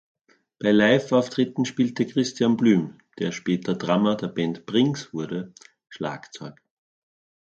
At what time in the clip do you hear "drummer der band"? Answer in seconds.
3.75-4.65